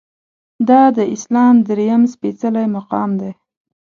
دا 0.69 0.81
د 0.97 0.99
اسلام 1.15 1.55
درېیم 1.67 2.01
سپیڅلی 2.13 2.65
مقام 2.77 3.09
دی. 3.21 3.31